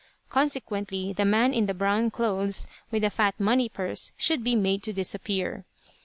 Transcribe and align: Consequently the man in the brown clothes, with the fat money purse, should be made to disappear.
Consequently 0.29 1.13
the 1.13 1.25
man 1.25 1.53
in 1.53 1.67
the 1.67 1.75
brown 1.75 2.09
clothes, 2.09 2.65
with 2.89 3.03
the 3.03 3.11
fat 3.11 3.39
money 3.39 3.69
purse, 3.69 4.13
should 4.17 4.43
be 4.43 4.55
made 4.55 4.81
to 4.81 4.91
disappear. 4.91 5.63